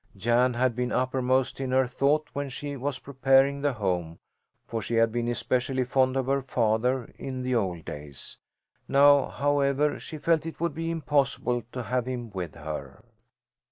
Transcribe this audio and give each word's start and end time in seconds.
Jan 0.17 0.55
had 0.55 0.75
been 0.75 0.91
uppermost 0.91 1.59
in 1.59 1.69
her 1.69 1.85
thought 1.85 2.27
when 2.33 2.49
she 2.49 2.75
was 2.75 2.97
preparing 2.97 3.61
the 3.61 3.73
home, 3.73 4.17
for 4.65 4.81
she 4.81 4.95
had 4.95 5.11
been 5.11 5.27
especially 5.27 5.83
fond 5.83 6.17
of 6.17 6.25
her 6.25 6.41
father 6.41 7.13
in 7.19 7.43
the 7.43 7.53
old 7.53 7.85
days. 7.85 8.39
Now, 8.87 9.27
however, 9.27 9.99
she 9.99 10.17
felt 10.17 10.47
it 10.47 10.59
would 10.59 10.73
be 10.73 10.89
impossible 10.89 11.61
to 11.71 11.83
have 11.83 12.07
him 12.07 12.31
with 12.31 12.55
her. 12.55 13.03